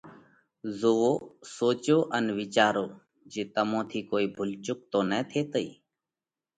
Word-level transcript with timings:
زوئو، 0.79 1.11
سوچو 1.55 1.97
ان 2.17 2.25
وِيچارو 2.39 2.85
جي 3.31 3.43
تمون 3.53 3.81
ٿِي 3.89 3.99
ڪوئي 4.09 4.25
ڀُول 4.35 4.51
چُڪ 4.65 4.79
تو 4.91 4.99
نه 5.09 5.19
ٿيتئِي! 5.29 5.67